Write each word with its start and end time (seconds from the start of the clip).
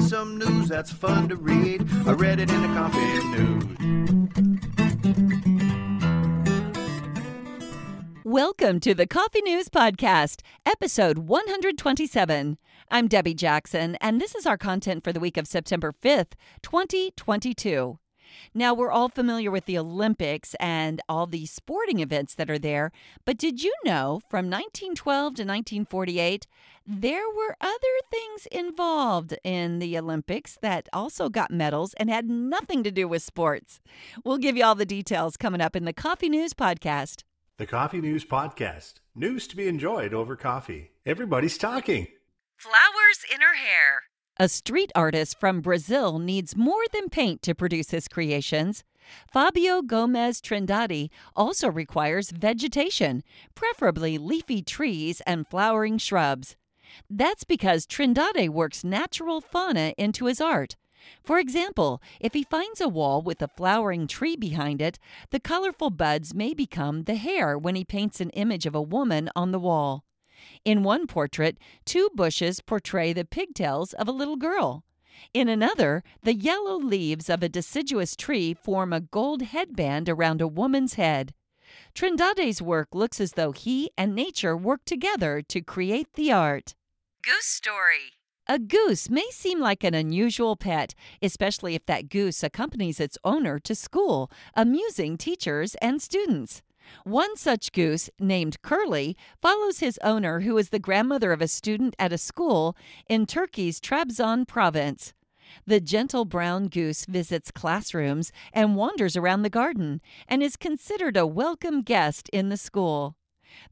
some 0.00 0.38
news 0.38 0.68
that's 0.68 0.92
fun 0.92 1.28
to 1.28 1.36
read. 1.36 1.86
I 2.06 2.12
read 2.12 2.40
it 2.40 2.50
in 2.50 2.62
the 2.62 2.68
Coffee 2.68 2.98
News. 3.28 3.64
Welcome 8.24 8.80
to 8.80 8.94
the 8.94 9.06
Coffee 9.06 9.42
News 9.42 9.68
Podcast, 9.68 10.42
episode 10.64 11.18
127. 11.18 12.58
I'm 12.90 13.08
Debbie 13.08 13.34
Jackson, 13.34 13.96
and 13.96 14.20
this 14.20 14.34
is 14.34 14.46
our 14.46 14.58
content 14.58 15.04
for 15.04 15.12
the 15.12 15.20
week 15.20 15.36
of 15.36 15.46
September 15.46 15.92
5th, 16.02 16.32
2022. 16.62 17.98
Now, 18.54 18.74
we're 18.74 18.90
all 18.90 19.08
familiar 19.08 19.50
with 19.50 19.66
the 19.66 19.78
Olympics 19.78 20.54
and 20.60 21.00
all 21.08 21.26
the 21.26 21.46
sporting 21.46 22.00
events 22.00 22.34
that 22.34 22.50
are 22.50 22.58
there, 22.58 22.92
but 23.24 23.38
did 23.38 23.62
you 23.62 23.74
know 23.84 24.20
from 24.28 24.46
1912 24.46 25.22
to 25.22 25.42
1948, 25.42 26.46
there 26.86 27.28
were 27.28 27.56
other 27.60 27.74
things 28.10 28.46
involved 28.52 29.36
in 29.42 29.80
the 29.80 29.98
Olympics 29.98 30.56
that 30.62 30.88
also 30.92 31.28
got 31.28 31.50
medals 31.50 31.94
and 31.94 32.08
had 32.08 32.28
nothing 32.30 32.82
to 32.84 32.90
do 32.90 33.08
with 33.08 33.22
sports? 33.22 33.80
We'll 34.24 34.38
give 34.38 34.56
you 34.56 34.64
all 34.64 34.74
the 34.74 34.86
details 34.86 35.36
coming 35.36 35.60
up 35.60 35.74
in 35.74 35.84
the 35.84 35.92
Coffee 35.92 36.28
News 36.28 36.54
Podcast. 36.54 37.24
The 37.58 37.66
Coffee 37.66 38.00
News 38.00 38.24
Podcast. 38.24 38.94
News 39.14 39.46
to 39.48 39.56
be 39.56 39.66
enjoyed 39.66 40.12
over 40.12 40.36
coffee. 40.36 40.90
Everybody's 41.04 41.58
talking. 41.58 42.06
Flowers 42.56 43.24
in 43.34 43.40
her 43.40 43.54
hair. 43.54 44.04
A 44.38 44.50
street 44.50 44.92
artist 44.94 45.40
from 45.40 45.62
Brazil 45.62 46.18
needs 46.18 46.54
more 46.54 46.84
than 46.92 47.08
paint 47.08 47.40
to 47.40 47.54
produce 47.54 47.90
his 47.90 48.06
creations. 48.06 48.84
Fabio 49.32 49.80
Gomes 49.80 50.42
Trindade 50.42 51.08
also 51.34 51.70
requires 51.70 52.32
vegetation, 52.32 53.22
preferably 53.54 54.18
leafy 54.18 54.60
trees 54.60 55.22
and 55.26 55.46
flowering 55.48 55.96
shrubs. 55.96 56.54
That's 57.08 57.44
because 57.44 57.86
Trindade 57.86 58.50
works 58.50 58.84
natural 58.84 59.40
fauna 59.40 59.94
into 59.96 60.26
his 60.26 60.38
art. 60.38 60.76
For 61.24 61.38
example, 61.38 62.02
if 62.20 62.34
he 62.34 62.42
finds 62.42 62.82
a 62.82 62.88
wall 62.88 63.22
with 63.22 63.40
a 63.40 63.48
flowering 63.48 64.06
tree 64.06 64.36
behind 64.36 64.82
it, 64.82 64.98
the 65.30 65.40
colorful 65.40 65.88
buds 65.88 66.34
may 66.34 66.52
become 66.52 67.04
the 67.04 67.14
hair 67.14 67.56
when 67.56 67.74
he 67.74 67.84
paints 67.86 68.20
an 68.20 68.28
image 68.30 68.66
of 68.66 68.74
a 68.74 68.82
woman 68.82 69.30
on 69.34 69.52
the 69.52 69.58
wall. 69.58 70.04
In 70.64 70.82
one 70.82 71.06
portrait, 71.06 71.58
two 71.84 72.10
bushes 72.14 72.60
portray 72.60 73.12
the 73.12 73.24
pigtails 73.24 73.92
of 73.92 74.08
a 74.08 74.12
little 74.12 74.36
girl. 74.36 74.84
In 75.32 75.48
another, 75.48 76.02
the 76.22 76.34
yellow 76.34 76.76
leaves 76.76 77.30
of 77.30 77.42
a 77.42 77.48
deciduous 77.48 78.16
tree 78.16 78.54
form 78.54 78.92
a 78.92 79.00
gold 79.00 79.42
headband 79.42 80.08
around 80.08 80.40
a 80.40 80.48
woman's 80.48 80.94
head. 80.94 81.32
Trindade's 81.94 82.62
work 82.62 82.88
looks 82.92 83.20
as 83.20 83.32
though 83.32 83.52
he 83.52 83.90
and 83.96 84.14
nature 84.14 84.56
worked 84.56 84.86
together 84.86 85.42
to 85.48 85.60
create 85.60 86.12
the 86.14 86.32
art. 86.32 86.74
Goose 87.22 87.46
Story 87.46 88.12
A 88.46 88.58
goose 88.58 89.10
may 89.10 89.28
seem 89.30 89.60
like 89.60 89.82
an 89.82 89.94
unusual 89.94 90.56
pet, 90.56 90.94
especially 91.20 91.74
if 91.74 91.86
that 91.86 92.08
goose 92.08 92.42
accompanies 92.42 93.00
its 93.00 93.18
owner 93.24 93.58
to 93.60 93.74
school, 93.74 94.30
amusing 94.54 95.16
teachers 95.16 95.74
and 95.76 96.00
students. 96.00 96.62
One 97.04 97.36
such 97.36 97.72
goose, 97.72 98.10
named 98.18 98.62
Curly, 98.62 99.16
follows 99.40 99.80
his 99.80 99.98
owner, 100.02 100.40
who 100.40 100.56
is 100.58 100.70
the 100.70 100.78
grandmother 100.78 101.32
of 101.32 101.40
a 101.40 101.48
student 101.48 101.94
at 101.98 102.12
a 102.12 102.18
school 102.18 102.76
in 103.08 103.26
Turkey's 103.26 103.80
Trabzon 103.80 104.46
province. 104.46 105.12
The 105.66 105.80
gentle 105.80 106.24
brown 106.24 106.68
goose 106.68 107.04
visits 107.06 107.50
classrooms 107.50 108.32
and 108.52 108.76
wanders 108.76 109.16
around 109.16 109.42
the 109.42 109.50
garden 109.50 110.00
and 110.28 110.42
is 110.42 110.56
considered 110.56 111.16
a 111.16 111.26
welcome 111.26 111.82
guest 111.82 112.28
in 112.30 112.48
the 112.48 112.56
school. 112.56 113.16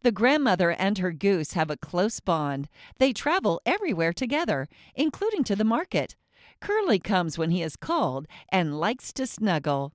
The 0.03 0.13
grandmother 0.13 0.71
and 0.71 0.99
her 0.99 1.13
goose 1.13 1.53
have 1.53 1.71
a 1.71 1.77
close 1.77 2.21
bond. 2.21 2.69
They 2.99 3.13
travel 3.13 3.61
everywhere 3.67 4.13
together, 4.13 4.69
including 4.95 5.45
to 5.45 5.57
the 5.57 5.65
market. 5.65 6.17
Curly 6.61 6.99
comes 6.99 7.37
when 7.37 7.51
he 7.51 7.63
is 7.63 7.77
called 7.77 8.27
and 8.49 8.79
likes 8.79 9.13
to 9.15 9.27
snuggle. 9.27 9.93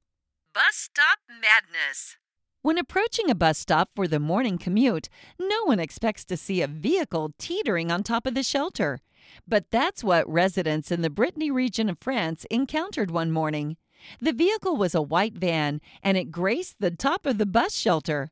Bus 0.54 0.76
Stop 0.76 1.20
Madness 1.30 2.18
when 2.62 2.78
approaching 2.78 3.30
a 3.30 3.36
bus 3.36 3.58
stop 3.58 3.90
for 3.96 4.08
the 4.08 4.20
morning 4.20 4.58
commute, 4.58 5.10
no 5.40 5.64
one 5.64 5.80
expects 5.80 6.26
to 6.26 6.38
see 6.38 6.62
a 6.62 6.68
vehicle 6.68 7.34
teetering 7.38 7.92
on 7.92 8.04
top 8.04 8.26
of 8.26 8.34
the 8.34 8.44
shelter. 8.44 9.00
But 9.48 9.72
that's 9.72 10.04
what 10.04 10.30
residents 10.30 10.92
in 10.92 11.02
the 11.02 11.10
Brittany 11.10 11.52
region 11.52 11.90
of 11.90 12.00
France 12.02 12.46
encountered 12.52 13.12
one 13.12 13.32
morning. 13.32 13.78
The 14.20 14.34
vehicle 14.34 14.76
was 14.76 14.96
a 14.96 15.02
white 15.02 15.38
van 15.38 15.82
and 16.04 16.18
it 16.18 16.32
graced 16.32 16.78
the 16.80 16.92
top 16.92 17.26
of 17.26 17.38
the 17.38 17.46
bus 17.46 17.76
shelter. 17.76 18.32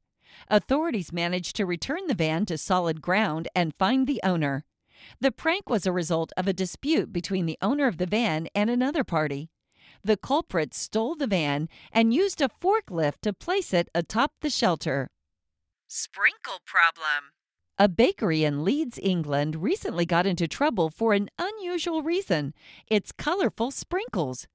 Authorities 0.49 1.13
managed 1.13 1.55
to 1.55 1.65
return 1.65 2.07
the 2.07 2.13
van 2.13 2.45
to 2.47 2.57
solid 2.57 3.01
ground 3.01 3.47
and 3.55 3.73
find 3.75 4.07
the 4.07 4.21
owner. 4.23 4.65
The 5.19 5.31
prank 5.31 5.69
was 5.69 5.85
a 5.85 5.91
result 5.91 6.31
of 6.35 6.47
a 6.47 6.53
dispute 6.53 7.13
between 7.13 7.45
the 7.45 7.57
owner 7.61 7.87
of 7.87 7.97
the 7.97 8.05
van 8.05 8.47
and 8.53 8.69
another 8.69 9.03
party. 9.03 9.49
The 10.03 10.17
culprit 10.17 10.73
stole 10.73 11.15
the 11.15 11.27
van 11.27 11.69
and 11.91 12.13
used 12.13 12.41
a 12.41 12.49
forklift 12.49 13.21
to 13.21 13.33
place 13.33 13.73
it 13.73 13.89
atop 13.93 14.33
the 14.41 14.49
shelter. 14.49 15.09
Sprinkle 15.87 16.59
Problem 16.65 17.31
A 17.77 17.87
bakery 17.87 18.43
in 18.43 18.63
Leeds, 18.63 18.99
England 19.01 19.55
recently 19.63 20.05
got 20.05 20.25
into 20.25 20.47
trouble 20.47 20.89
for 20.89 21.13
an 21.13 21.29
unusual 21.39 22.03
reason 22.03 22.53
its 22.89 23.11
colorful 23.11 23.71
sprinkles. 23.71 24.47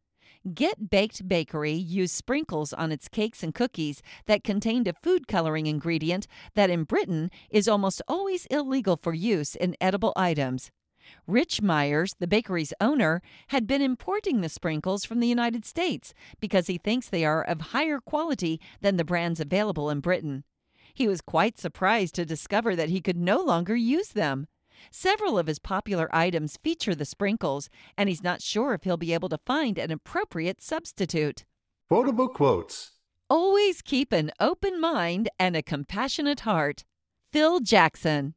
Get 0.54 0.90
Baked 0.90 1.28
Bakery 1.28 1.72
used 1.72 2.14
sprinkles 2.14 2.72
on 2.72 2.90
its 2.90 3.08
cakes 3.08 3.44
and 3.44 3.54
cookies 3.54 4.02
that 4.26 4.42
contained 4.42 4.88
a 4.88 4.92
food 4.92 5.28
coloring 5.28 5.68
ingredient 5.68 6.26
that 6.54 6.68
in 6.68 6.82
Britain 6.82 7.30
is 7.48 7.68
almost 7.68 8.02
always 8.08 8.46
illegal 8.46 8.98
for 9.00 9.14
use 9.14 9.54
in 9.54 9.76
edible 9.80 10.12
items. 10.16 10.72
Rich 11.26 11.62
Myers, 11.62 12.14
the 12.18 12.26
bakery's 12.26 12.72
owner, 12.80 13.22
had 13.48 13.66
been 13.66 13.82
importing 13.82 14.40
the 14.40 14.48
sprinkles 14.48 15.04
from 15.04 15.20
the 15.20 15.28
United 15.28 15.64
States 15.64 16.14
because 16.40 16.66
he 16.66 16.78
thinks 16.78 17.08
they 17.08 17.24
are 17.24 17.42
of 17.42 17.72
higher 17.72 18.00
quality 18.00 18.60
than 18.80 18.96
the 18.96 19.04
brands 19.04 19.40
available 19.40 19.90
in 19.90 20.00
Britain. 20.00 20.44
He 20.94 21.08
was 21.08 21.20
quite 21.20 21.58
surprised 21.58 22.14
to 22.16 22.24
discover 22.24 22.76
that 22.76 22.90
he 22.90 23.00
could 23.00 23.16
no 23.16 23.40
longer 23.40 23.74
use 23.76 24.08
them. 24.08 24.46
Several 24.90 25.38
of 25.38 25.46
his 25.46 25.58
popular 25.58 26.08
items 26.14 26.58
feature 26.62 26.94
the 26.94 27.04
sprinkles, 27.04 27.70
and 27.96 28.08
he's 28.08 28.22
not 28.22 28.42
sure 28.42 28.74
if 28.74 28.84
he'll 28.84 28.96
be 28.96 29.14
able 29.14 29.28
to 29.28 29.38
find 29.46 29.78
an 29.78 29.90
appropriate 29.90 30.60
substitute. 30.60 31.44
Quotable 31.88 32.28
quotes 32.28 32.92
Always 33.30 33.80
keep 33.80 34.12
an 34.12 34.30
open 34.40 34.80
mind 34.80 35.30
and 35.38 35.56
a 35.56 35.62
compassionate 35.62 36.40
heart. 36.40 36.84
Phil 37.32 37.60
Jackson. 37.60 38.34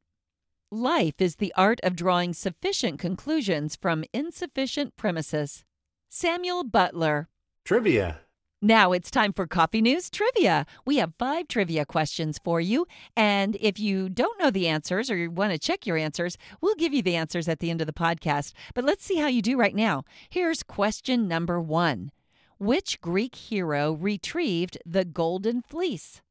Life 0.72 1.22
is 1.22 1.36
the 1.36 1.54
art 1.56 1.80
of 1.84 1.96
drawing 1.96 2.34
sufficient 2.34 2.98
conclusions 2.98 3.76
from 3.76 4.04
insufficient 4.12 4.98
premises. 4.98 5.64
Samuel 6.10 6.64
Butler. 6.64 7.30
Trivia. 7.64 8.22
Now 8.64 8.92
it's 8.92 9.12
time 9.12 9.32
for 9.32 9.46
Coffee 9.46 9.82
News 9.82 10.10
Trivia. 10.10 10.66
We 10.84 10.98
have 10.98 11.14
five 11.20 11.48
trivia 11.48 11.86
questions 11.86 12.40
for 12.44 12.60
you. 12.60 12.88
And 13.16 13.58
if 13.62 13.80
you 13.80 14.10
don't 14.10 14.40
know 14.40 14.50
the 14.50 14.68
answers 14.68 15.12
or 15.12 15.18
you 15.18 15.30
want 15.30 15.52
to 15.52 15.60
check 15.60 15.86
your 15.86 15.98
answers, 15.98 16.36
we'll 16.62 16.74
give 16.74 16.96
you 16.96 17.04
the 17.04 17.16
answers 17.16 17.48
at 17.48 17.60
the 17.60 17.70
end 17.70 17.82
of 17.82 17.88
the 17.88 17.94
podcast. 17.94 18.54
But 18.74 18.86
let's 18.86 19.06
see 19.06 19.18
how 19.18 19.28
you 19.28 19.44
do 19.44 19.58
right 19.58 19.76
now. 19.76 20.04
Here's 20.32 20.64
question 20.64 21.28
number 21.28 21.62
one 21.62 22.12
Which 22.58 23.00
Greek 23.02 23.36
hero 23.36 23.94
retrieved 23.94 24.80
the 24.84 25.06
Golden 25.06 25.62
Fleece? 25.62 26.24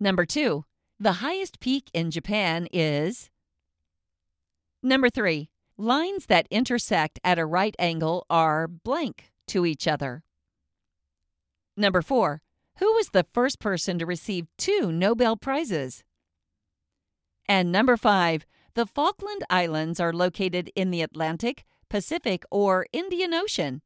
Number 0.00 0.26
two, 0.26 0.64
the 1.00 1.14
highest 1.14 1.60
peak 1.60 1.90
in 1.94 2.10
Japan 2.10 2.66
is. 2.72 3.30
Number 4.82 5.08
three, 5.08 5.48
lines 5.76 6.26
that 6.26 6.48
intersect 6.50 7.20
at 7.22 7.38
a 7.38 7.46
right 7.46 7.74
angle 7.78 8.26
are 8.28 8.66
blank 8.66 9.30
to 9.48 9.64
each 9.64 9.86
other. 9.86 10.24
Number 11.76 12.02
four, 12.02 12.42
who 12.78 12.92
was 12.94 13.10
the 13.10 13.26
first 13.32 13.60
person 13.60 13.98
to 13.98 14.06
receive 14.06 14.46
two 14.56 14.90
Nobel 14.90 15.36
Prizes? 15.36 16.02
And 17.48 17.72
number 17.72 17.96
five, 17.96 18.46
the 18.74 18.86
Falkland 18.86 19.42
Islands 19.48 20.00
are 20.00 20.12
located 20.12 20.70
in 20.76 20.90
the 20.90 21.02
Atlantic, 21.02 21.64
Pacific, 21.88 22.44
or 22.50 22.86
Indian 22.92 23.32
Ocean. 23.32 23.82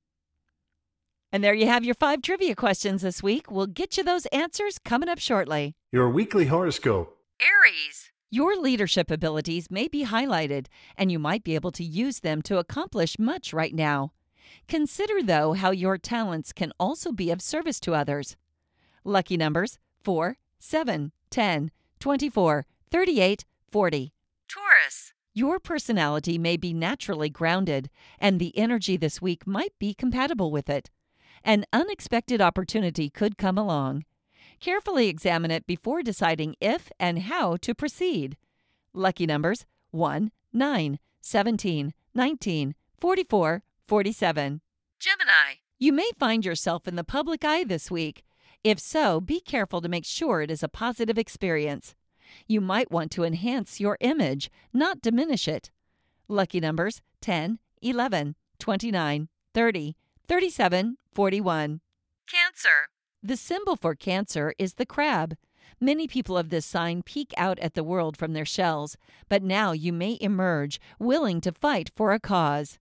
And 1.32 1.42
there 1.42 1.54
you 1.54 1.66
have 1.66 1.82
your 1.82 1.94
five 1.94 2.20
trivia 2.20 2.54
questions 2.54 3.00
this 3.00 3.22
week. 3.22 3.50
We'll 3.50 3.66
get 3.66 3.96
you 3.96 4.04
those 4.04 4.26
answers 4.26 4.78
coming 4.78 5.08
up 5.08 5.18
shortly. 5.18 5.74
Your 5.90 6.10
weekly 6.10 6.44
horoscope. 6.44 7.16
Aries. 7.40 8.10
Your 8.30 8.54
leadership 8.54 9.10
abilities 9.10 9.70
may 9.70 9.88
be 9.88 10.04
highlighted, 10.04 10.66
and 10.96 11.10
you 11.10 11.18
might 11.18 11.42
be 11.42 11.54
able 11.54 11.72
to 11.72 11.84
use 11.84 12.20
them 12.20 12.42
to 12.42 12.58
accomplish 12.58 13.18
much 13.18 13.54
right 13.54 13.74
now. 13.74 14.12
Consider, 14.68 15.22
though, 15.22 15.54
how 15.54 15.70
your 15.70 15.96
talents 15.96 16.52
can 16.52 16.72
also 16.78 17.12
be 17.12 17.30
of 17.30 17.40
service 17.40 17.80
to 17.80 17.94
others. 17.94 18.36
Lucky 19.02 19.38
numbers 19.38 19.78
4, 20.02 20.36
7, 20.58 21.12
10, 21.30 21.70
24, 21.98 22.66
38, 22.90 23.44
40. 23.70 24.12
Taurus. 24.48 25.12
Your 25.34 25.58
personality 25.58 26.36
may 26.36 26.58
be 26.58 26.74
naturally 26.74 27.30
grounded, 27.30 27.88
and 28.18 28.38
the 28.38 28.56
energy 28.56 28.98
this 28.98 29.22
week 29.22 29.46
might 29.46 29.72
be 29.78 29.94
compatible 29.94 30.50
with 30.50 30.68
it. 30.68 30.90
An 31.44 31.64
unexpected 31.72 32.40
opportunity 32.40 33.10
could 33.10 33.36
come 33.36 33.58
along. 33.58 34.04
Carefully 34.60 35.08
examine 35.08 35.50
it 35.50 35.66
before 35.66 36.02
deciding 36.02 36.54
if 36.60 36.90
and 37.00 37.20
how 37.20 37.56
to 37.56 37.74
proceed. 37.74 38.36
Lucky 38.94 39.26
numbers 39.26 39.66
1, 39.90 40.30
9, 40.52 40.98
17, 41.20 41.94
19, 42.14 42.74
44, 43.00 43.62
47. 43.88 44.60
Gemini. 45.00 45.54
You 45.78 45.92
may 45.92 46.10
find 46.18 46.44
yourself 46.44 46.86
in 46.86 46.94
the 46.94 47.02
public 47.02 47.44
eye 47.44 47.64
this 47.64 47.90
week. 47.90 48.22
If 48.62 48.78
so, 48.78 49.20
be 49.20 49.40
careful 49.40 49.80
to 49.80 49.88
make 49.88 50.04
sure 50.04 50.40
it 50.40 50.50
is 50.50 50.62
a 50.62 50.68
positive 50.68 51.18
experience. 51.18 51.96
You 52.46 52.60
might 52.60 52.92
want 52.92 53.10
to 53.12 53.24
enhance 53.24 53.80
your 53.80 53.96
image, 54.00 54.48
not 54.72 55.02
diminish 55.02 55.48
it. 55.48 55.72
Lucky 56.28 56.60
numbers 56.60 57.02
10, 57.20 57.58
11, 57.82 58.36
29, 58.60 59.28
30, 59.52 59.96
37, 60.28 60.96
41. 61.12 61.80
Cancer. 62.26 62.88
The 63.22 63.36
symbol 63.36 63.76
for 63.76 63.94
Cancer 63.94 64.54
is 64.58 64.74
the 64.74 64.86
crab. 64.86 65.36
Many 65.78 66.06
people 66.06 66.38
of 66.38 66.48
this 66.48 66.64
sign 66.64 67.02
peek 67.02 67.34
out 67.36 67.58
at 67.58 67.74
the 67.74 67.84
world 67.84 68.16
from 68.16 68.32
their 68.32 68.46
shells, 68.46 68.96
but 69.28 69.42
now 69.42 69.72
you 69.72 69.92
may 69.92 70.16
emerge 70.20 70.80
willing 70.98 71.40
to 71.42 71.52
fight 71.52 71.90
for 71.94 72.12
a 72.12 72.20
cause. 72.20 72.78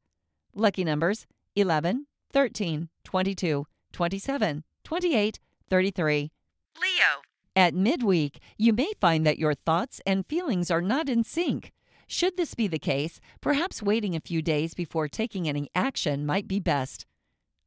Lucky 0.56 0.84
numbers 0.84 1.28
11, 1.56 2.06
13, 2.32 2.90
22, 3.04 3.66
27, 3.92 4.64
28, 4.84 5.40
33. 5.70 6.32
Leo. 6.80 7.22
At 7.54 7.74
midweek, 7.74 8.40
you 8.58 8.72
may 8.72 8.94
find 9.02 9.26
that 9.26 9.40
your 9.40 9.54
thoughts 9.54 10.00
and 10.06 10.26
feelings 10.26 10.72
are 10.72 10.82
not 10.82 11.10
in 11.10 11.26
sync. 11.26 11.74
Should 12.08 12.38
this 12.38 12.56
be 12.56 12.68
the 12.68 12.80
case, 12.80 13.20
perhaps 13.42 13.84
waiting 13.84 14.16
a 14.16 14.22
few 14.22 14.42
days 14.42 14.74
before 14.74 15.10
taking 15.10 15.50
any 15.50 15.70
action 15.76 16.26
might 16.26 16.48
be 16.48 16.60
best. 16.60 17.06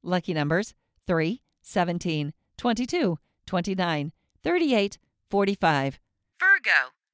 Lucky 0.07 0.35
numbers 0.35 0.75
3, 1.07 1.41
17, 1.63 2.35
22, 2.59 3.19
29, 3.47 4.13
38, 4.43 4.99
45. 5.31 6.01
Virgo. 6.39 6.71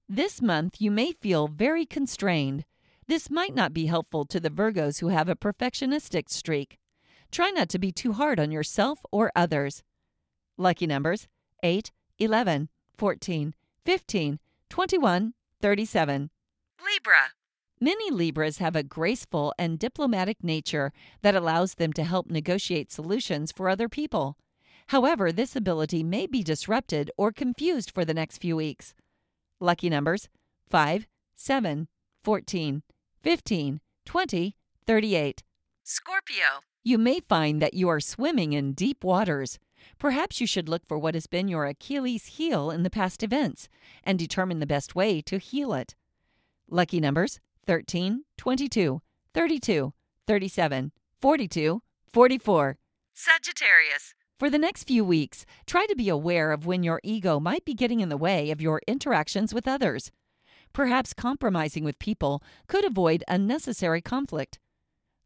This 0.08 0.42
month, 0.42 0.80
you 0.80 0.90
may 0.90 1.12
feel 1.12 1.46
very 1.46 1.86
constrained. 1.86 2.64
This 3.06 3.30
might 3.30 3.54
not 3.54 3.72
be 3.72 3.86
helpful 3.86 4.24
to 4.24 4.40
the 4.40 4.50
Virgos 4.50 4.98
who 4.98 5.08
have 5.08 5.28
a 5.28 5.36
perfectionistic 5.36 6.28
streak. 6.30 6.78
Try 7.30 7.50
not 7.50 7.68
to 7.68 7.78
be 7.78 7.92
too 7.92 8.12
hard 8.12 8.40
on 8.40 8.50
yourself 8.50 8.98
or 9.12 9.30
others. 9.36 9.84
Lucky 10.58 10.88
numbers 10.88 11.28
8, 11.62 11.92
11, 12.18 12.70
14, 12.98 13.54
15, 13.84 14.38
21, 14.68 15.34
37. 15.62 16.30
Libra. 16.84 17.39
Many 17.82 18.10
Libras 18.10 18.58
have 18.58 18.76
a 18.76 18.82
graceful 18.82 19.54
and 19.58 19.78
diplomatic 19.78 20.44
nature 20.44 20.92
that 21.22 21.34
allows 21.34 21.76
them 21.76 21.94
to 21.94 22.04
help 22.04 22.26
negotiate 22.30 22.92
solutions 22.92 23.52
for 23.52 23.70
other 23.70 23.88
people. 23.88 24.36
However, 24.88 25.32
this 25.32 25.56
ability 25.56 26.02
may 26.02 26.26
be 26.26 26.42
disrupted 26.42 27.10
or 27.16 27.32
confused 27.32 27.90
for 27.90 28.04
the 28.04 28.12
next 28.12 28.36
few 28.36 28.54
weeks. 28.54 28.92
Lucky 29.60 29.88
numbers 29.88 30.28
5, 30.68 31.06
7, 31.34 31.88
14, 32.22 32.82
15, 33.22 33.80
20, 34.04 34.56
38. 34.86 35.42
Scorpio. 35.82 36.44
You 36.84 36.98
may 36.98 37.20
find 37.20 37.62
that 37.62 37.72
you 37.72 37.88
are 37.88 38.00
swimming 38.00 38.52
in 38.52 38.74
deep 38.74 39.02
waters. 39.02 39.58
Perhaps 39.98 40.38
you 40.38 40.46
should 40.46 40.68
look 40.68 40.86
for 40.86 40.98
what 40.98 41.14
has 41.14 41.26
been 41.26 41.48
your 41.48 41.64
Achilles 41.64 42.26
heel 42.26 42.70
in 42.70 42.82
the 42.82 42.90
past 42.90 43.22
events 43.22 43.70
and 44.04 44.18
determine 44.18 44.60
the 44.60 44.66
best 44.66 44.94
way 44.94 45.22
to 45.22 45.38
heal 45.38 45.72
it. 45.72 45.94
Lucky 46.68 47.00
numbers 47.00 47.40
13, 47.66 48.24
22, 48.36 49.00
32, 49.34 49.92
37, 50.26 50.92
42, 51.20 51.82
44. 52.12 52.78
Sagittarius. 53.14 54.14
For 54.38 54.48
the 54.48 54.58
next 54.58 54.84
few 54.84 55.04
weeks, 55.04 55.44
try 55.66 55.84
to 55.86 55.94
be 55.94 56.08
aware 56.08 56.52
of 56.52 56.64
when 56.64 56.82
your 56.82 57.00
ego 57.04 57.38
might 57.38 57.64
be 57.64 57.74
getting 57.74 58.00
in 58.00 58.08
the 58.08 58.16
way 58.16 58.50
of 58.50 58.60
your 58.60 58.80
interactions 58.86 59.52
with 59.52 59.68
others. 59.68 60.10
Perhaps 60.72 61.12
compromising 61.12 61.84
with 61.84 61.98
people 61.98 62.42
could 62.66 62.84
avoid 62.84 63.24
unnecessary 63.28 64.00
conflict. 64.00 64.58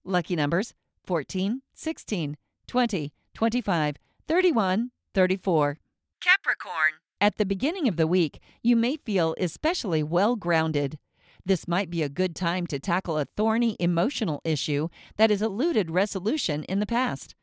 Lucky 0.05 0.35
numbers 0.35 0.75
14, 1.05 1.63
16, 1.75 2.37
20, 2.67 3.13
25, 3.35 3.97
31, 4.27 4.91
34. 5.15 5.79
Capricorn. 6.21 6.93
At 7.21 7.37
the 7.37 7.47
beginning 7.47 7.87
of 7.87 7.97
the 7.97 8.07
week, 8.07 8.41
you 8.63 8.75
may 8.75 8.97
feel 8.97 9.35
especially 9.39 10.03
well 10.03 10.35
grounded. 10.35 10.99
This 11.47 11.69
might 11.69 11.91
be 11.91 12.03
a 12.03 12.09
good 12.09 12.35
time 12.35 12.67
to 12.69 12.79
tackle 12.79 13.19
a 13.19 13.27
thorny 13.37 13.77
emotional 13.79 14.41
issue 14.45 14.89
that 15.19 15.29
has 15.29 15.43
eluded 15.43 15.91
resolution 15.91 16.65
in 16.65 16.81
the 16.81 16.87
past. 16.87 17.35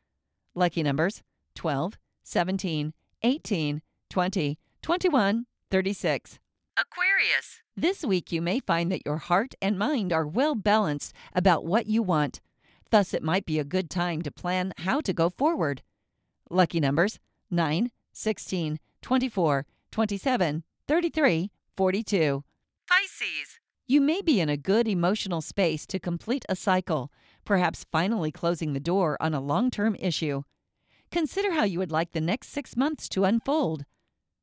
Lucky 0.56 0.82
numbers 0.82 1.22
12, 1.54 1.96
17, 2.24 2.94
18, 3.22 3.82
20, 4.10 4.58
21, 4.82 5.46
36. 5.70 6.38
Aquarius. 6.76 7.60
This 7.76 8.04
week, 8.04 8.32
you 8.32 8.42
may 8.42 8.58
find 8.58 8.90
that 8.90 9.06
your 9.06 9.18
heart 9.18 9.54
and 9.62 9.78
mind 9.78 10.12
are 10.12 10.26
well 10.26 10.56
balanced 10.56 11.12
about 11.32 11.64
what 11.64 11.86
you 11.86 12.02
want. 12.02 12.40
Thus, 12.90 13.14
it 13.14 13.22
might 13.22 13.46
be 13.46 13.60
a 13.60 13.64
good 13.64 13.88
time 13.88 14.20
to 14.22 14.32
plan 14.32 14.72
how 14.78 15.00
to 15.02 15.12
go 15.12 15.30
forward. 15.30 15.82
Lucky 16.50 16.80
numbers 16.80 17.20
9, 17.50 17.90
16, 18.12 18.80
24, 19.00 19.66
27, 19.92 20.64
33, 20.88 21.50
42. 21.76 22.44
Pisces. 22.88 23.61
You 23.92 24.00
may 24.00 24.22
be 24.22 24.40
in 24.40 24.48
a 24.48 24.56
good 24.56 24.88
emotional 24.88 25.42
space 25.42 25.84
to 25.88 25.98
complete 25.98 26.46
a 26.48 26.56
cycle, 26.56 27.12
perhaps 27.44 27.84
finally 27.92 28.32
closing 28.32 28.72
the 28.72 28.80
door 28.80 29.18
on 29.20 29.34
a 29.34 29.38
long 29.38 29.70
term 29.70 29.96
issue. 29.96 30.44
Consider 31.10 31.52
how 31.52 31.64
you 31.64 31.78
would 31.78 31.92
like 31.92 32.12
the 32.12 32.20
next 32.22 32.48
six 32.48 32.74
months 32.74 33.06
to 33.10 33.24
unfold. 33.24 33.84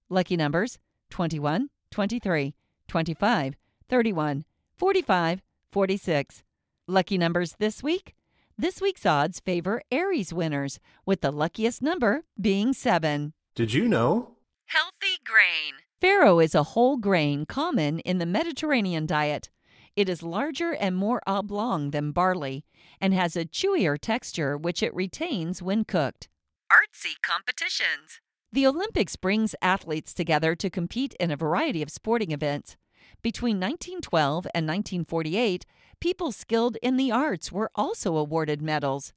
Lucky 0.07 0.37
numbers 0.37 0.77
21, 1.09 1.71
23, 1.89 2.53
25, 2.87 3.55
31, 3.89 4.45
45, 4.75 5.41
46. 5.71 6.43
Lucky 6.85 7.17
numbers 7.17 7.55
this 7.57 7.81
week? 7.81 8.13
This 8.55 8.79
week's 8.79 9.07
odds 9.07 9.39
favor 9.39 9.81
Aries 9.91 10.31
winners, 10.31 10.79
with 11.07 11.21
the 11.21 11.31
luckiest 11.31 11.81
number 11.81 12.21
being 12.39 12.71
7. 12.71 13.33
Did 13.55 13.73
you 13.73 13.87
know? 13.87 14.35
Healthy 14.67 15.17
grain. 15.25 15.88
Farro 16.01 16.41
is 16.41 16.55
a 16.55 16.63
whole 16.63 16.95
grain 16.95 17.45
common 17.45 17.99
in 17.99 18.19
the 18.19 18.25
Mediterranean 18.25 19.05
diet. 19.05 19.49
It 19.97 20.07
is 20.07 20.23
larger 20.23 20.71
and 20.71 20.95
more 20.95 21.21
oblong 21.27 21.91
than 21.91 22.13
barley 22.13 22.63
and 23.01 23.13
has 23.13 23.35
a 23.35 23.43
chewier 23.43 23.97
texture 23.99 24.57
which 24.57 24.81
it 24.81 24.95
retains 24.95 25.61
when 25.61 25.83
cooked. 25.83 26.29
Artsy 26.71 27.21
competitions. 27.21 28.21
The 28.49 28.65
Olympics 28.65 29.17
brings 29.17 29.55
athletes 29.61 30.13
together 30.13 30.55
to 30.55 30.69
compete 30.69 31.15
in 31.19 31.31
a 31.31 31.35
variety 31.35 31.81
of 31.81 31.91
sporting 31.91 32.31
events. 32.31 32.77
Between 33.21 33.57
1912 33.57 34.47
and 34.55 34.65
1948, 34.65 35.65
people 35.99 36.31
skilled 36.31 36.77
in 36.81 36.95
the 36.95 37.11
arts 37.11 37.51
were 37.51 37.71
also 37.75 38.15
awarded 38.15 38.61
medals. 38.61 39.11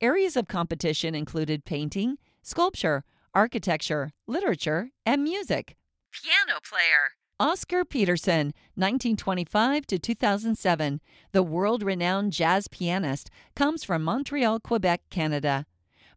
Areas 0.00 0.36
of 0.36 0.46
competition 0.46 1.16
included 1.16 1.64
painting, 1.64 2.18
sculpture, 2.42 3.02
architecture, 3.34 4.12
literature, 4.28 4.90
and 5.04 5.24
music. 5.24 5.77
Piano 6.12 6.60
player. 6.62 7.12
Oscar 7.40 7.84
Peterson, 7.84 8.52
1925 8.74 9.86
to 9.86 9.98
2007, 9.98 11.00
the 11.32 11.42
world 11.42 11.82
renowned 11.82 12.32
jazz 12.32 12.66
pianist, 12.66 13.30
comes 13.54 13.84
from 13.84 14.02
Montreal, 14.02 14.58
Quebec, 14.58 15.02
Canada. 15.08 15.66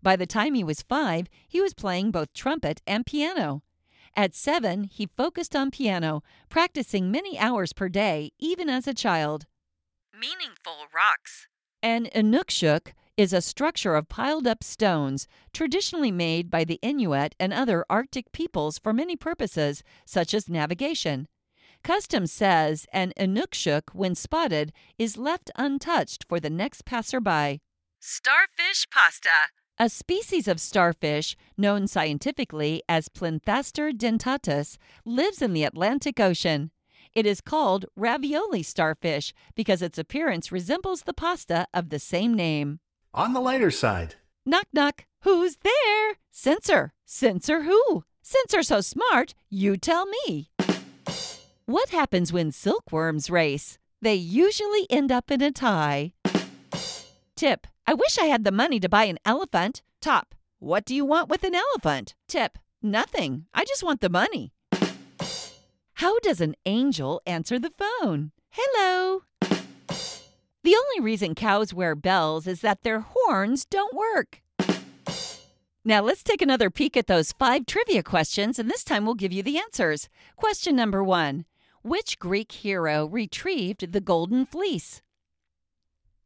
By 0.01 0.15
the 0.15 0.25
time 0.25 0.55
he 0.55 0.63
was 0.63 0.81
five, 0.81 1.27
he 1.47 1.61
was 1.61 1.75
playing 1.75 2.09
both 2.09 2.33
trumpet 2.33 2.81
and 2.87 3.05
piano. 3.05 3.61
At 4.15 4.33
seven, 4.33 4.85
he 4.85 5.09
focused 5.15 5.55
on 5.55 5.69
piano, 5.69 6.23
practicing 6.49 7.11
many 7.11 7.37
hours 7.37 7.71
per 7.71 7.87
day, 7.87 8.31
even 8.39 8.67
as 8.67 8.87
a 8.87 8.93
child. 8.93 9.45
Meaningful 10.13 10.87
rocks. 10.93 11.47
And 11.83 12.09
inukshuk 12.15 12.93
is 13.17 13.33
a 13.33 13.41
structure 13.41 13.95
of 13.95 14.09
piled 14.09 14.47
up 14.47 14.63
stones, 14.63 15.27
traditionally 15.53 16.11
made 16.11 16.49
by 16.49 16.63
the 16.63 16.79
Inuit 16.81 17.35
and 17.39 17.53
other 17.53 17.85
Arctic 17.89 18.31
peoples 18.31 18.79
for 18.79 18.93
many 18.93 19.15
purposes, 19.15 19.83
such 20.05 20.33
as 20.33 20.49
navigation. 20.49 21.27
Custom 21.83 22.27
says 22.27 22.85
an 22.93 23.11
inukshuk, 23.17 23.93
when 23.93 24.15
spotted, 24.15 24.71
is 24.97 25.17
left 25.17 25.49
untouched 25.55 26.25
for 26.29 26.39
the 26.39 26.49
next 26.49 26.85
passerby. 26.85 27.61
Starfish 27.99 28.87
pasta. 28.91 29.49
A 29.79 29.89
species 29.89 30.47
of 30.47 30.59
starfish, 30.59 31.35
known 31.57 31.87
scientifically 31.87 32.83
as 32.87 33.09
Plinthaster 33.09 33.91
dentatus, 33.91 34.77
lives 35.05 35.41
in 35.41 35.53
the 35.53 35.63
Atlantic 35.63 36.19
Ocean. 36.19 36.71
It 37.13 37.25
is 37.25 37.41
called 37.41 37.85
ravioli 37.95 38.63
starfish 38.63 39.33
because 39.55 39.81
its 39.81 39.97
appearance 39.97 40.51
resembles 40.51 41.01
the 41.01 41.13
pasta 41.13 41.67
of 41.73 41.89
the 41.89 41.99
same 41.99 42.35
name. 42.35 42.79
On 43.13 43.33
the 43.33 43.41
lighter 43.41 43.71
side, 43.71 44.15
Knock, 44.45 44.67
knock. 44.73 45.05
Who's 45.23 45.57
there? 45.57 46.15
Censor. 46.31 46.93
Censor 47.05 47.63
who? 47.63 48.05
Censor 48.21 48.63
so 48.63 48.79
smart, 48.81 49.33
you 49.49 49.75
tell 49.77 50.05
me. 50.05 50.49
What 51.65 51.89
happens 51.89 52.31
when 52.31 52.51
silkworms 52.51 53.29
race? 53.29 53.77
They 54.01 54.15
usually 54.15 54.87
end 54.89 55.11
up 55.11 55.29
in 55.29 55.41
a 55.41 55.51
tie. 55.51 56.13
Tip. 57.35 57.67
I 57.85 57.93
wish 57.93 58.17
I 58.17 58.25
had 58.25 58.43
the 58.45 58.51
money 58.51 58.79
to 58.79 58.89
buy 58.89 59.03
an 59.03 59.19
elephant. 59.25 59.81
Top. 59.99 60.33
What 60.59 60.85
do 60.85 60.95
you 60.95 61.03
want 61.05 61.29
with 61.29 61.43
an 61.43 61.53
elephant? 61.53 62.15
Tip. 62.27 62.57
Nothing. 62.81 63.45
I 63.53 63.65
just 63.65 63.83
want 63.83 64.01
the 64.01 64.09
money. 64.09 64.53
How 65.95 66.17
does 66.19 66.41
an 66.41 66.55
angel 66.65 67.21
answer 67.25 67.59
the 67.59 67.73
phone? 67.77 68.31
Hello. 68.49 69.23
The 70.63 70.75
only 70.75 71.03
reason 71.03 71.33
cows 71.33 71.73
wear 71.73 71.95
bells 71.95 72.45
is 72.45 72.61
that 72.61 72.83
their 72.83 72.99
horns 72.99 73.65
don't 73.65 73.95
work. 73.95 74.41
Now 75.83 76.01
let's 76.01 76.21
take 76.21 76.43
another 76.43 76.69
peek 76.69 76.95
at 76.95 77.07
those 77.07 77.31
five 77.31 77.65
trivia 77.65 78.03
questions, 78.03 78.59
and 78.59 78.69
this 78.69 78.83
time 78.83 79.03
we'll 79.03 79.15
give 79.15 79.33
you 79.33 79.41
the 79.41 79.57
answers. 79.57 80.07
Question 80.35 80.75
number 80.75 81.03
one 81.03 81.45
Which 81.81 82.19
Greek 82.19 82.51
hero 82.51 83.07
retrieved 83.07 83.91
the 83.91 84.01
Golden 84.01 84.45
Fleece? 84.45 85.01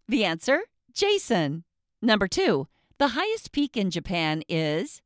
The 0.10 0.26
answer 0.26 0.64
Jason. 0.94 1.64
Number 2.02 2.28
two 2.28 2.68
The 2.98 3.10
highest 3.10 3.54
peak 3.54 3.78
in 3.78 3.90
Japan 3.90 4.44
is? 4.50 5.02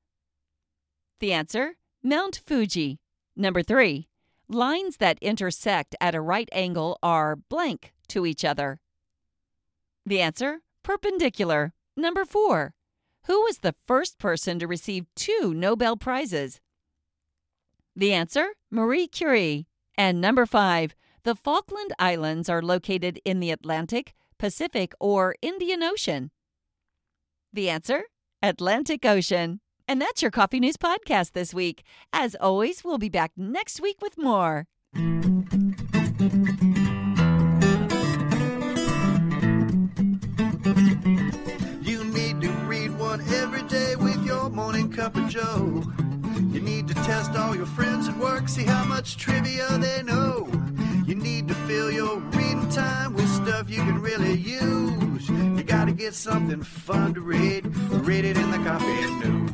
The 1.19 1.33
answer 1.33 1.75
Mount 2.01 2.41
Fuji. 2.43 2.99
Number 3.35 3.61
three 3.61 4.07
Lines 4.47 4.97
that 4.97 5.19
intersect 5.21 5.95
at 6.01 6.15
a 6.15 6.21
right 6.21 6.49
angle 6.51 6.97
are 7.03 7.35
blank 7.35 7.93
to 8.07 8.25
each 8.25 8.43
other. 8.43 8.79
The 10.09 10.21
answer 10.21 10.61
perpendicular. 10.81 11.71
Number 11.95 12.25
four. 12.25 12.73
Who 13.27 13.43
was 13.43 13.59
the 13.59 13.75
first 13.85 14.17
person 14.17 14.57
to 14.57 14.65
receive 14.65 15.05
two 15.15 15.53
Nobel 15.53 15.97
Prizes? 15.97 16.59
The 17.95 18.11
answer 18.11 18.47
Marie 18.71 19.07
Curie. 19.07 19.67
And 19.95 20.19
number 20.19 20.47
five. 20.47 20.95
The 21.25 21.35
Falkland 21.35 21.93
Islands 21.99 22.49
are 22.49 22.63
located 22.63 23.19
in 23.23 23.39
the 23.39 23.51
Atlantic, 23.51 24.15
Pacific, 24.39 24.93
or 24.99 25.35
Indian 25.43 25.83
Ocean. 25.83 26.31
The 27.53 27.69
answer 27.69 28.05
Atlantic 28.41 29.05
Ocean. 29.05 29.59
And 29.87 30.01
that's 30.01 30.23
your 30.23 30.31
Coffee 30.31 30.59
News 30.59 30.77
Podcast 30.77 31.33
this 31.33 31.53
week. 31.53 31.83
As 32.11 32.35
always, 32.41 32.83
we'll 32.83 32.97
be 32.97 33.09
back 33.09 33.33
next 33.37 33.79
week 33.79 33.97
with 34.01 34.17
more. 34.17 34.65
Cup 44.89 45.15
of 45.15 45.29
joe. 45.29 45.83
You 46.51 46.59
need 46.59 46.87
to 46.87 46.93
test 46.93 47.31
all 47.35 47.55
your 47.55 47.65
friends 47.65 48.07
at 48.07 48.17
work, 48.17 48.49
see 48.49 48.63
how 48.63 48.83
much 48.85 49.17
trivia 49.17 49.67
they 49.77 50.03
know. 50.03 50.49
You 51.05 51.15
need 51.15 51.47
to 51.47 51.53
fill 51.53 51.91
your 51.91 52.17
reading 52.19 52.69
time 52.69 53.13
with 53.13 53.27
stuff 53.29 53.69
you 53.69 53.77
can 53.77 54.01
really 54.01 54.33
use. 54.33 55.29
You 55.29 55.63
gotta 55.63 55.91
get 55.91 56.13
something 56.13 56.61
fun 56.63 57.13
to 57.13 57.21
read. 57.21 57.65
Read 58.05 58.25
it 58.25 58.37
in 58.37 58.51
the 58.51 58.57
coffee 58.57 59.05
news. 59.23 59.51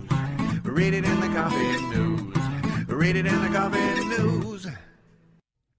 Read 0.64 0.94
it 0.94 1.06
in 1.06 1.20
the 1.20 1.28
coffee 1.28 1.82
news. 1.96 2.36
Read 2.88 3.16
it 3.16 3.26
in 3.26 3.42
the 3.42 3.50
coffee 3.50 4.06
news. 4.06 4.65